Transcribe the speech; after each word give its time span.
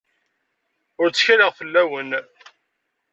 Ur 1.01 1.07
ttkaleɣ 1.09 1.51
fell-awen. 1.59 2.09